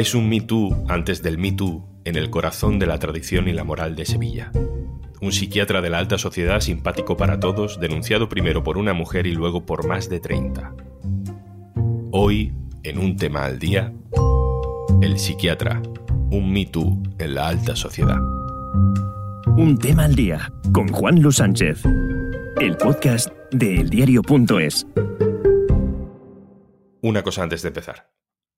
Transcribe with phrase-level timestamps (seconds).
[0.00, 3.52] Es un Me Too antes del Me Too en el corazón de la tradición y
[3.52, 4.50] la moral de Sevilla.
[5.20, 9.32] Un psiquiatra de la alta sociedad simpático para todos, denunciado primero por una mujer y
[9.32, 10.72] luego por más de 30.
[12.12, 13.92] Hoy, en un tema al día,
[15.02, 15.82] el psiquiatra,
[16.30, 18.20] un Me Too en la alta sociedad.
[19.58, 21.84] Un tema al día con Juan Luis Sánchez,
[22.58, 24.86] el podcast de eldiario.es.
[27.02, 28.09] Una cosa antes de empezar.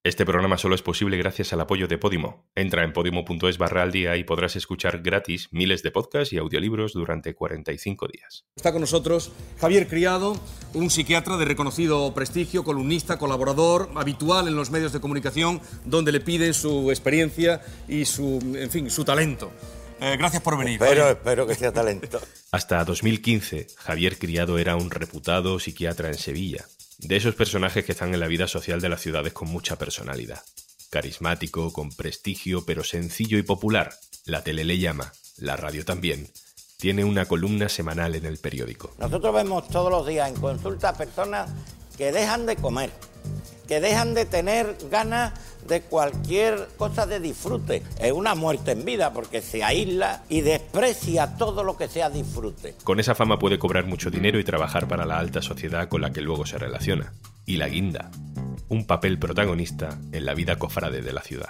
[0.05, 2.51] Este programa solo es posible gracias al apoyo de Podimo.
[2.55, 6.91] Entra en podimo.es barra al día y podrás escuchar gratis miles de podcasts y audiolibros
[6.91, 8.43] durante 45 días.
[8.57, 9.31] Está con nosotros
[9.61, 10.35] Javier Criado,
[10.73, 16.19] un psiquiatra de reconocido prestigio, columnista, colaborador, habitual en los medios de comunicación, donde le
[16.19, 19.53] piden su experiencia y su, en fin, su talento.
[20.01, 20.79] Eh, gracias por venir.
[20.79, 22.19] Pero espero que sea talento.
[22.51, 26.65] Hasta 2015, Javier Criado era un reputado psiquiatra en Sevilla
[26.99, 30.41] de esos personajes que están en la vida social de las ciudades con mucha personalidad.
[30.89, 33.93] Carismático, con prestigio, pero sencillo y popular.
[34.25, 36.29] La tele le llama, la radio también.
[36.77, 38.93] Tiene una columna semanal en el periódico.
[38.99, 41.49] Nosotros vemos todos los días en consulta personas
[41.97, 42.91] que dejan de comer,
[43.67, 45.33] que dejan de tener ganas
[45.67, 47.83] de cualquier cosa de disfrute.
[47.99, 52.75] Es una muerte en vida porque se aísla y desprecia todo lo que sea disfrute.
[52.83, 56.11] Con esa fama puede cobrar mucho dinero y trabajar para la alta sociedad con la
[56.11, 57.13] que luego se relaciona.
[57.45, 58.11] Y la guinda,
[58.69, 61.49] un papel protagonista en la vida cofrade de la ciudad.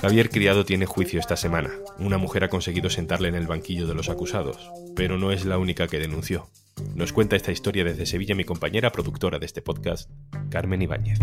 [0.00, 1.70] Javier Criado tiene juicio esta semana.
[1.98, 5.58] Una mujer ha conseguido sentarle en el banquillo de los acusados, pero no es la
[5.58, 6.48] única que denunció.
[6.94, 10.10] Nos cuenta esta historia desde Sevilla mi compañera productora de este podcast,
[10.50, 11.18] Carmen Ibáñez.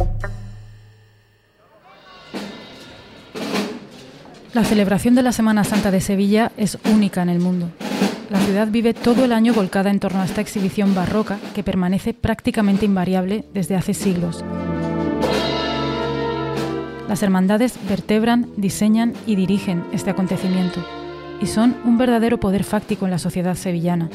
[4.54, 7.72] La celebración de la Semana Santa de Sevilla es única en el mundo.
[8.30, 12.14] La ciudad vive todo el año volcada en torno a esta exhibición barroca que permanece
[12.14, 14.44] prácticamente invariable desde hace siglos.
[17.08, 20.84] Las hermandades vertebran, diseñan y dirigen este acontecimiento
[21.42, 24.10] y son un verdadero poder fáctico en la sociedad sevillana.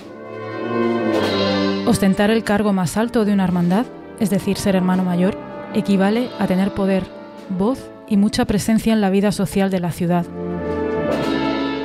[1.87, 3.87] Ostentar el cargo más alto de una hermandad,
[4.21, 5.39] es decir, ser hermano mayor,
[5.75, 7.05] equivale a tener poder,
[7.49, 10.27] voz y mucha presencia en la vida social de la ciudad.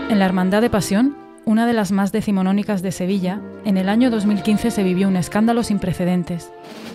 [0.10, 4.10] En la Hermandad de Pasión, una de las más decimonónicas de Sevilla, en el año
[4.10, 6.52] 2015 se vivió un escándalo sin precedentes.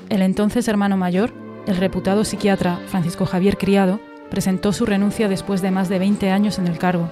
[0.08, 1.32] El entonces hermano mayor,
[1.66, 4.00] el reputado psiquiatra Francisco Javier Criado,
[4.30, 7.10] presentó su renuncia después de más de 20 años en el cargo.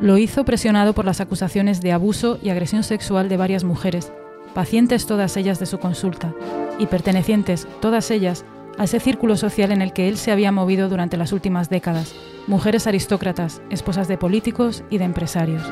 [0.00, 4.12] Lo hizo presionado por las acusaciones de abuso y agresión sexual de varias mujeres,
[4.52, 6.34] pacientes todas ellas de su consulta,
[6.78, 8.44] y pertenecientes todas ellas
[8.76, 12.14] a ese círculo social en el que él se había movido durante las últimas décadas,
[12.46, 15.62] mujeres aristócratas, esposas de políticos y de empresarios.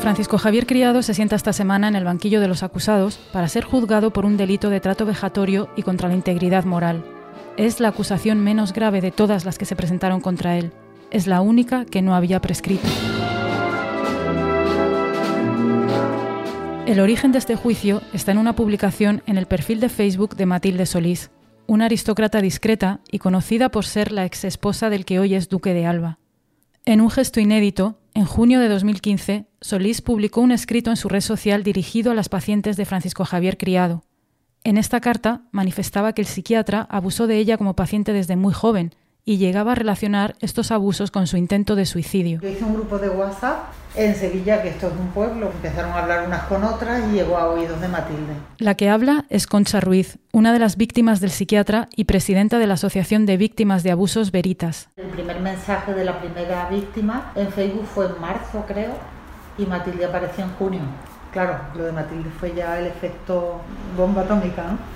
[0.00, 3.64] Francisco Javier Criado se sienta esta semana en el banquillo de los acusados para ser
[3.64, 7.04] juzgado por un delito de trato vejatorio y contra la integridad moral.
[7.58, 10.72] Es la acusación menos grave de todas las que se presentaron contra él.
[11.10, 12.86] Es la única que no había prescrito.
[16.86, 20.46] El origen de este juicio está en una publicación en el perfil de Facebook de
[20.46, 21.30] Matilde Solís,
[21.66, 25.74] una aristócrata discreta y conocida por ser la ex esposa del que hoy es duque
[25.74, 26.18] de Alba.
[26.84, 31.20] En un gesto inédito, en junio de 2015, Solís publicó un escrito en su red
[31.20, 34.04] social dirigido a las pacientes de Francisco Javier Criado.
[34.64, 38.94] En esta carta manifestaba que el psiquiatra abusó de ella como paciente desde muy joven
[39.28, 42.40] y llegaba a relacionar estos abusos con su intento de suicidio.
[42.40, 46.02] Yo hice un grupo de WhatsApp en Sevilla, que esto es un pueblo, empezaron a
[46.02, 48.34] hablar unas con otras y llegó a oídos de Matilde.
[48.58, 52.68] La que habla es Concha Ruiz, una de las víctimas del psiquiatra y presidenta de
[52.68, 54.90] la Asociación de Víctimas de Abusos Veritas.
[54.96, 58.92] El primer mensaje de la primera víctima en Facebook fue en marzo, creo,
[59.58, 60.82] y Matilde apareció en junio.
[61.32, 63.60] Claro, lo de Matilde fue ya el efecto
[63.96, 64.95] bomba atómica, ¿no?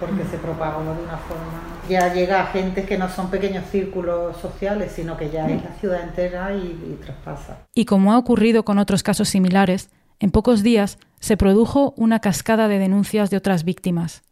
[0.00, 1.60] Porque se propagó de una forma.
[1.88, 5.72] Ya llega a gente que no son pequeños círculos sociales, sino que ya es la
[5.74, 7.66] ciudad entera y, y traspasa.
[7.74, 9.90] Y como ha ocurrido con otros casos similares,
[10.20, 14.22] en pocos días se produjo una cascada de denuncias de otras víctimas.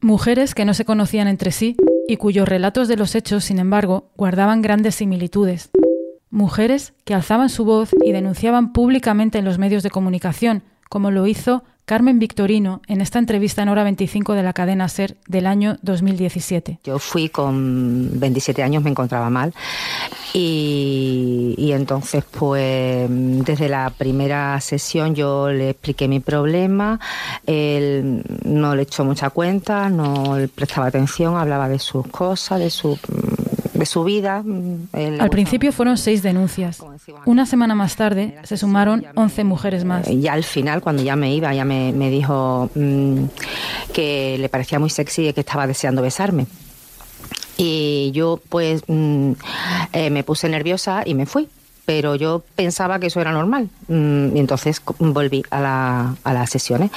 [0.00, 1.76] Mujeres que no se conocían entre sí
[2.08, 5.70] y cuyos relatos de los hechos, sin embargo, guardaban grandes similitudes.
[6.30, 11.26] Mujeres que alzaban su voz y denunciaban públicamente en los medios de comunicación, como lo
[11.26, 11.62] hizo
[11.92, 16.78] Carmen Victorino en esta entrevista en Hora 25 de la cadena SER del año 2017.
[16.84, 19.52] Yo fui con 27 años, me encontraba mal
[20.32, 26.98] y, y, entonces pues desde la primera sesión yo le expliqué mi problema,
[27.46, 32.70] él no le echó mucha cuenta, no le prestaba atención, hablaba de sus cosas, de
[32.70, 32.98] su
[33.82, 34.44] de su vida.
[34.92, 36.78] Al principio fueron seis denuncias.
[37.26, 40.08] Una semana más tarde se sumaron 11 mujeres más.
[40.08, 43.24] Y al final, cuando ya me iba, ya me, me dijo mmm,
[43.92, 46.46] que le parecía muy sexy y que estaba deseando besarme.
[47.56, 49.32] Y yo pues mm,
[49.92, 51.48] eh, me puse nerviosa y me fui
[51.94, 53.68] pero yo pensaba que eso era normal.
[53.88, 56.90] Mm, y entonces volví a, la, a las sesiones.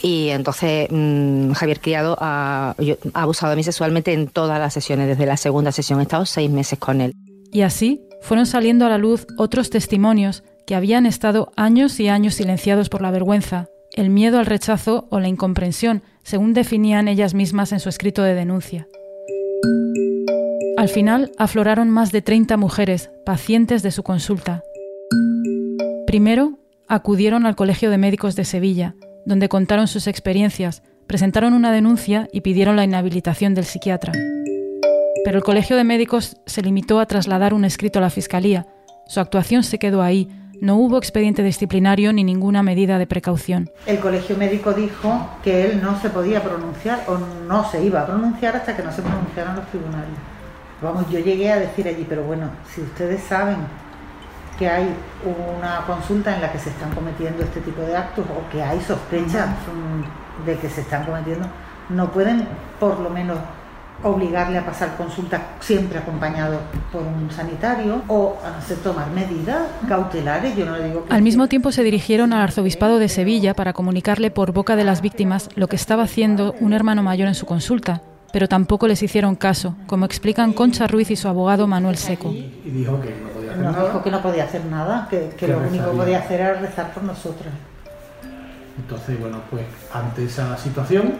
[0.00, 2.74] Y entonces mm, Javier Criado ha,
[3.12, 6.00] ha, abusado de mí sexualmente en todas las sesiones, desde la segunda sesión.
[6.00, 7.12] He estado seis meses con él.
[7.52, 12.32] Y así fueron saliendo a la luz otros testimonios que habían estado años y años
[12.32, 17.72] silenciados por la vergüenza, el miedo al rechazo o la incomprensión, según definían ellas mismas
[17.72, 18.86] en su escrito de denuncia.
[20.80, 24.62] Al final afloraron más de 30 mujeres, pacientes de su consulta.
[26.06, 28.94] Primero, acudieron al Colegio de Médicos de Sevilla,
[29.26, 34.14] donde contaron sus experiencias, presentaron una denuncia y pidieron la inhabilitación del psiquiatra.
[35.22, 38.66] Pero el Colegio de Médicos se limitó a trasladar un escrito a la Fiscalía.
[39.06, 40.30] Su actuación se quedó ahí.
[40.62, 43.68] No hubo expediente disciplinario ni ninguna medida de precaución.
[43.84, 48.06] El Colegio Médico dijo que él no se podía pronunciar o no se iba a
[48.06, 50.29] pronunciar hasta que no se pronunciaran los tribunales.
[50.82, 53.58] Vamos, yo llegué a decir allí, pero bueno, si ustedes saben
[54.58, 54.88] que hay
[55.58, 58.80] una consulta en la que se están cometiendo este tipo de actos o que hay
[58.80, 59.48] sospechas
[60.46, 61.46] de que se están cometiendo,
[61.90, 62.46] no pueden
[62.78, 63.38] por lo menos
[64.02, 66.60] obligarle a pasar consulta siempre acompañado
[66.90, 70.56] por un sanitario o hacer tomar medidas cautelares.
[70.56, 74.30] Yo no le digo Al mismo tiempo se dirigieron al arzobispado de Sevilla para comunicarle
[74.30, 78.00] por boca de las víctimas lo que estaba haciendo un hermano mayor en su consulta
[78.32, 82.30] pero tampoco les hicieron caso, como explican Concha Ruiz y su abogado Manuel Seco.
[82.30, 83.84] Y dijo que no podía hacer nada.
[83.84, 87.02] dijo que no podía hacer nada, que, lo único que podía hacer era rezar por
[87.02, 87.52] nosotras.
[88.78, 91.14] Entonces, bueno, pues ante esa situación,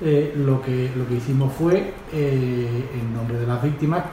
[0.00, 4.04] eh, lo, que, lo que hicimos fue, eh, en nombre de las víctimas,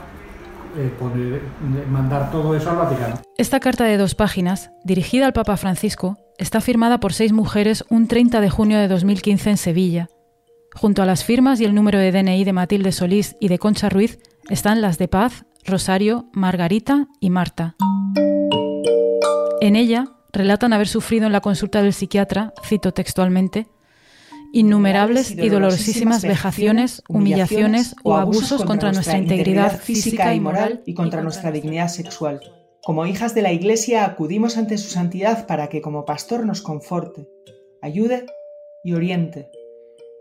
[0.77, 1.42] eh, poner,
[1.89, 3.15] mandar todo eso al Vaticano.
[3.38, 8.07] Esta carta de dos páginas, dirigida al Papa Francisco, está firmada por seis mujeres un
[8.07, 10.09] 30 de junio de 2015 en Sevilla
[10.75, 13.88] Junto a las firmas y el número de DNI de Matilde Solís y de Concha
[13.89, 14.19] Ruiz
[14.50, 17.75] están las de Paz, Rosario, Margarita y Marta.
[19.62, 23.68] En ella relatan haber sufrido en la consulta del psiquiatra, cito textualmente,
[24.51, 31.24] innumerables y dolorosísimas vejaciones, humillaciones o abusos contra nuestra integridad física y moral y contra
[31.24, 32.42] nuestra dignidad sexual.
[32.83, 37.28] Como hijas de la Iglesia acudimos ante su santidad para que como pastor nos conforte,
[37.81, 38.25] ayude
[38.83, 39.50] y oriente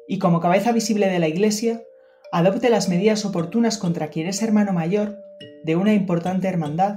[0.09, 1.83] y como cabeza visible de la Iglesia,
[2.33, 5.17] adopte las medidas oportunas contra quien es hermano mayor
[5.65, 6.97] de una importante hermandad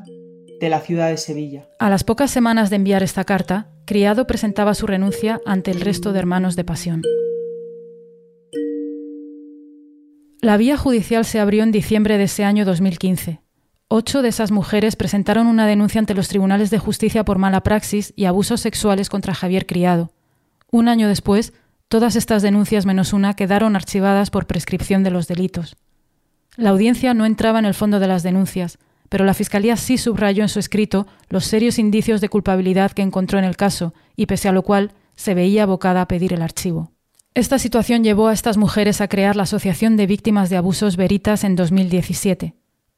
[0.59, 1.68] de la ciudad de Sevilla.
[1.80, 6.12] A las pocas semanas de enviar esta carta, Criado presentaba su renuncia ante el resto
[6.12, 7.01] de hermanos de pasión.
[10.42, 13.42] La vía judicial se abrió en diciembre de ese año 2015.
[13.89, 18.12] Ocho de esas mujeres presentaron una denuncia ante los tribunales de justicia por mala praxis
[18.18, 20.12] y abusos sexuales contra Javier Criado.
[20.69, 21.53] Un año después,
[21.89, 25.78] Todas estas denuncias menos una quedaron archivadas por prescripción de los delitos.
[26.57, 30.44] La audiencia no entraba en el fondo de las denuncias, pero la Fiscalía sí subrayó
[30.44, 34.50] en su escrito los serios indicios de culpabilidad que encontró en el caso, y pese
[34.50, 36.92] a lo cual se veía abocada a pedir el archivo.
[37.34, 41.45] Esta situación llevó a estas mujeres a crear la Asociación de Víctimas de Abusos Veritas
[41.45, 42.54] en 2017.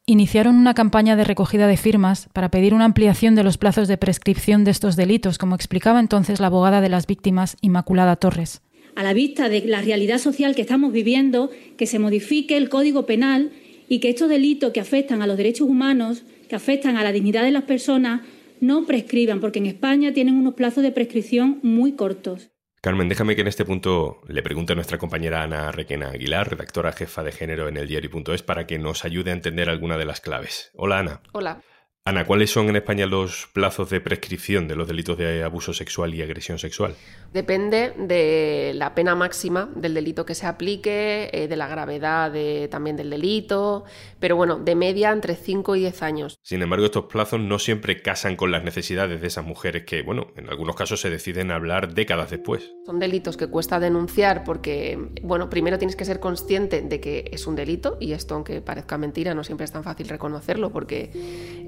[0.06, 3.98] Iniciaron una campaña de recogida de firmas para pedir una ampliación de los plazos de
[3.98, 8.62] prescripción de estos delitos, como explicaba entonces la abogada de las víctimas, Inmaculada Torres
[8.94, 13.06] a la vista de la realidad social que estamos viviendo, que se modifique el Código
[13.06, 13.52] Penal
[13.88, 17.42] y que estos delitos que afectan a los derechos humanos, que afectan a la dignidad
[17.42, 18.22] de las personas,
[18.60, 22.50] no prescriban, porque en España tienen unos plazos de prescripción muy cortos.
[22.82, 26.92] Carmen, déjame que en este punto le pregunte a nuestra compañera Ana Requena Aguilar, redactora
[26.92, 30.20] jefa de género en el diario.es, para que nos ayude a entender alguna de las
[30.20, 30.70] claves.
[30.74, 31.20] Hola, Ana.
[31.32, 31.62] Hola.
[32.06, 36.14] Ana, ¿cuáles son en España los plazos de prescripción de los delitos de abuso sexual
[36.14, 36.94] y agresión sexual?
[37.34, 42.32] Depende de la pena máxima del delito que se aplique, eh, de la gravedad
[42.70, 43.84] también del delito,
[44.18, 46.38] pero bueno, de media entre 5 y 10 años.
[46.42, 50.28] Sin embargo, estos plazos no siempre casan con las necesidades de esas mujeres que, bueno,
[50.36, 52.72] en algunos casos se deciden hablar décadas después.
[52.86, 57.46] Son delitos que cuesta denunciar porque, bueno, primero tienes que ser consciente de que es
[57.46, 61.10] un delito y esto, aunque parezca mentira, no siempre es tan fácil reconocerlo porque...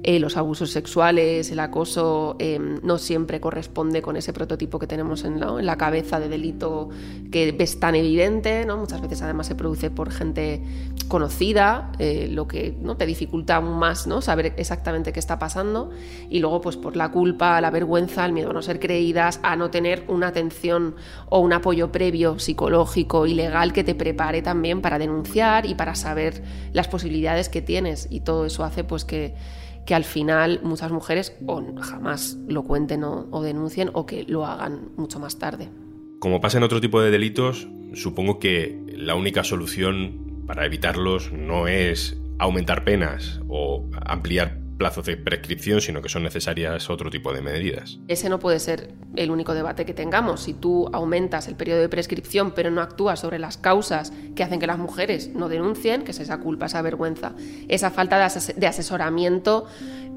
[0.03, 5.23] Eh, los abusos sexuales, el acoso, em, no siempre corresponde con ese prototipo que tenemos
[5.23, 6.89] en, la cabeza de delito
[7.31, 8.77] que ves tan evidente, ¿no?
[8.77, 10.61] muchas veces además se produce por gente
[11.09, 12.95] conocida, eh, lo que ¿no?
[12.95, 14.21] te dificulta aún más ¿no?
[14.21, 15.91] saber exactamente qué está pasando,
[16.29, 19.55] y luego pues por la culpa, la vergüenza, el miedo a no ser creídas, a
[19.55, 20.95] no tener una atención
[21.29, 25.95] o un apoyo previo psicológico y legal que te prepare también para denunciar y para
[25.95, 29.35] saber las posibilidades que tienes, y todo eso hace pues que
[29.85, 34.91] que al final muchas mujeres o jamás lo cuenten o, denuncien o que lo hagan
[34.95, 35.69] mucho más tarde.
[36.19, 41.67] Como pasa en otro tipo de delitos, supongo que la única solución para evitarlos no
[41.67, 47.41] es aumentar penas o ampliar plazos de prescripción, sino que son necesarias otro tipo de
[47.41, 47.99] medidas.
[48.07, 50.41] Ese no puede ser el único debate que tengamos.
[50.41, 54.59] Si tú aumentas el periodo de prescripción pero no actúas sobre las causas que hacen
[54.59, 57.33] que las mujeres no denuncien, que es esa culpa, esa vergüenza,
[57.67, 59.65] esa falta de, asesoramiento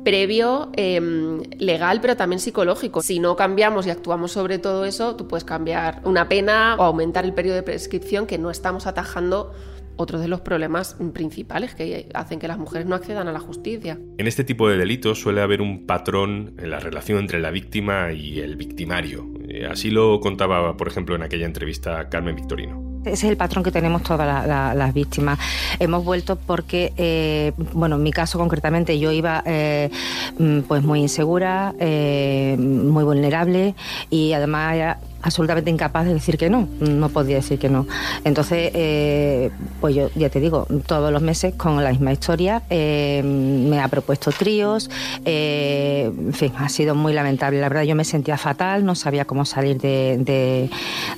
[0.05, 3.03] previo, em, legal, pero también psicológico.
[3.03, 7.25] Si no cambiamos y actuamos sobre todo eso, tú puedes cambiar una pena o aumentar
[7.25, 9.53] el periodo de prescripción que no estamos atajando
[9.97, 13.99] otro de los problemas principales que hacen que las mujeres no accedan a la justicia.
[14.19, 18.13] En este tipo de delitos suele haber un patrón en la relación entre la víctima
[18.13, 19.27] y el victimario.
[19.49, 23.01] Eh, así lo contaba, por ejemplo, en aquella entrevista Carmen Victorino.
[23.03, 25.39] Ese es el patrón que tenemos todas las víctimas.
[25.79, 29.91] Hemos vuelto porque, eh, bueno, en mi caso concretamente yo iba eh,
[30.39, 33.77] mm, pues muy insegura, muy vulnerable
[34.11, 37.87] y además era absolutamente incapaz de decir que no, no podía decir que no.
[38.25, 43.23] Entonces, eh, pues yo ya te digo, todos los meses con la misma historia, eh,
[43.25, 44.89] me ha propuesto tríos,
[45.25, 47.61] eh, en fin, ha sido muy lamentable.
[47.61, 50.71] La verdad, yo me sentía fatal, no sabía cómo salir de,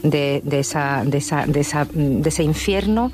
[0.03, 3.13] de, esa, de, esa, de, esa, de ese infierno,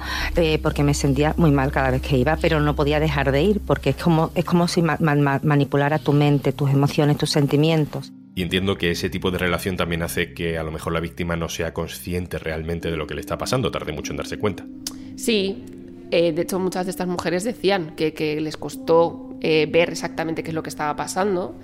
[0.62, 3.60] porque me sentía muy mal cada vez que iba, pero no podía dejar de ir,
[3.66, 8.12] porque es como, es como si manipulara tu mente, tus emociones, tus sentimientos.
[8.34, 11.36] Y entiendo que ese tipo de relación también hace que a lo mejor la víctima
[11.36, 14.66] no sea consciente realmente de lo que le está pasando, tarde mucho en darse cuenta.
[15.16, 15.64] Sí,
[16.10, 20.50] eh, de hecho muchas de estas mujeres decían que, les costó eh, ver exactamente qué
[20.50, 21.56] es lo que estaba pasando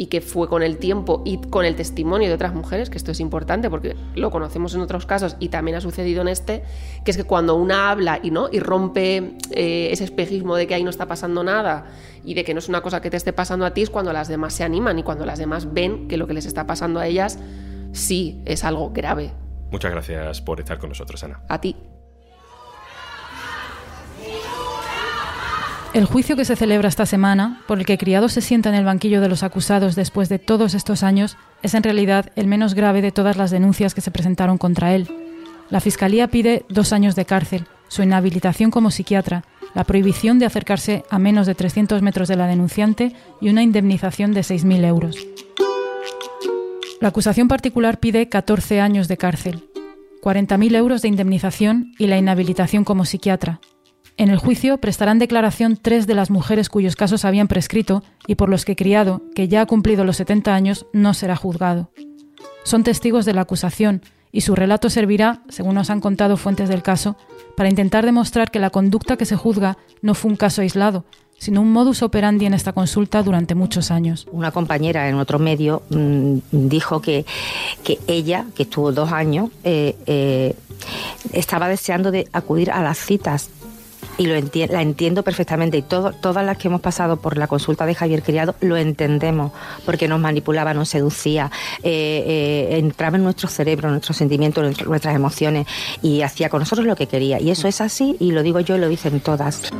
[0.00, 3.10] y que fue con el tiempo y con el testimonio de otras mujeres, que esto
[3.10, 6.62] es importante porque lo conocemos en otros casos y también ha sucedido en este,
[7.04, 10.74] que es que cuando una habla y no y rompe eh, ese espejismo de que
[10.74, 11.84] ahí no está pasando nada
[12.24, 14.10] y de que no es una cosa que te esté pasando a ti, es cuando
[14.14, 16.98] las demás se animan y cuando las demás ven que lo que les está pasando
[16.98, 17.38] a ellas
[17.92, 19.32] sí es algo grave.
[19.70, 21.42] Muchas gracias por estar con nosotros, Ana.
[21.46, 21.76] A ti.
[25.92, 28.84] El juicio que se celebra esta semana, por el que Criado se sienta en el
[28.84, 33.02] banquillo de los acusados después de todos estos años, es en realidad el menos grave
[33.02, 35.08] de todas las denuncias que se presentaron contra él.
[35.68, 39.42] La Fiscalía pide dos años de cárcel, su inhabilitación como psiquiatra,
[39.74, 44.32] la prohibición de acercarse a menos de 300 metros de la denunciante y una indemnización
[44.32, 45.16] de 6.000 euros.
[47.00, 49.64] La acusación particular pide 14 años de cárcel,
[50.22, 53.60] 40.000 euros de indemnización y la inhabilitación como psiquiatra,
[54.20, 58.50] en el juicio prestarán declaración tres de las mujeres cuyos casos habían prescrito y por
[58.50, 61.90] los que Criado, que ya ha cumplido los 70 años, no será juzgado.
[62.62, 66.82] Son testigos de la acusación y su relato servirá, según nos han contado fuentes del
[66.82, 67.16] caso,
[67.56, 71.06] para intentar demostrar que la conducta que se juzga no fue un caso aislado,
[71.38, 74.28] sino un modus operandi en esta consulta durante muchos años.
[74.32, 77.24] Una compañera en otro medio mm, dijo que,
[78.06, 80.54] ella, que estuvo dos años, eh, eh,
[81.32, 83.48] estaba deseando de acudir a las citas
[84.18, 87.94] y lo la entiendo perfectamente y todas las que hemos pasado por la consulta de
[87.94, 89.52] Javier Criado lo entendemos
[89.84, 91.50] porque nos manipulaba, nos seducía,
[91.82, 95.66] eh, eh, entraba en nuestro cerebro, en nuestros sentimientos, nuestras emociones
[96.02, 97.40] y hacía con nosotros lo que quería.
[97.40, 99.70] Y eso es así y lo digo yo y lo dicen todas.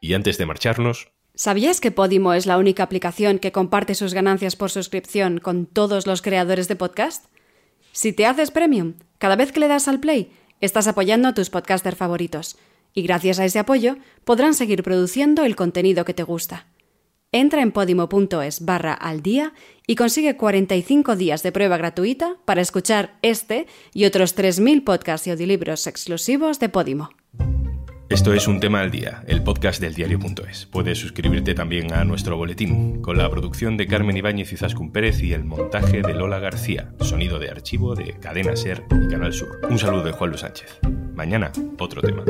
[0.00, 1.08] Y antes de marcharnos...
[1.36, 6.06] ¿Sabías que Podimo es la única aplicación que comparte sus ganancias por suscripción con todos
[6.06, 7.24] los creadores de podcast?
[7.90, 11.50] Si te haces premium, cada vez que le das al play, Estás apoyando a tus
[11.50, 12.56] podcasters favoritos
[12.92, 16.66] y gracias a ese apoyo podrán seguir produciendo el contenido que te gusta.
[17.32, 19.54] Entra en podimo.es barra al día
[19.88, 25.30] y consigue 45 días de prueba gratuita para escuchar este y otros 3.000 podcasts y
[25.30, 27.10] audiolibros exclusivos de Podimo.
[28.10, 30.66] Esto es Un Tema al Día, el podcast del diario.es.
[30.66, 35.20] Puedes suscribirte también a nuestro boletín, con la producción de Carmen Ibáñez y Zascun Pérez
[35.22, 39.60] y el montaje de Lola García, sonido de archivo de Cadena Ser y Canal Sur.
[39.68, 40.78] Un saludo de Juan Luis Sánchez.
[41.14, 42.24] Mañana, otro tema.